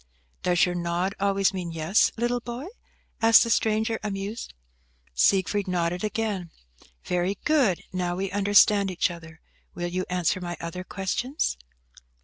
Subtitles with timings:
[0.41, 2.65] "Does your nod always mean yes, little boy?"
[3.21, 4.55] asked the stranger, amused.
[5.13, 6.49] Siegfried nodded again.
[7.05, 7.83] "Very good.
[7.93, 9.41] Now we understand each other.
[9.75, 11.55] Will you answer my other questions?"